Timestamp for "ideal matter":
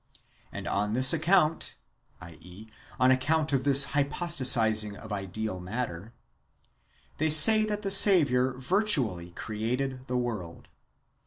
5.13-6.11